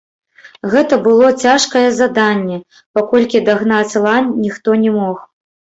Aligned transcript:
Гэта 0.71 0.97
было 1.07 1.27
цяжкае 1.43 1.83
заданне, 1.99 2.57
паколькі 2.97 3.45
дагнаць 3.53 3.97
лань, 4.09 4.29
ніхто 4.49 4.69
не 4.85 4.91
мог. 5.03 5.17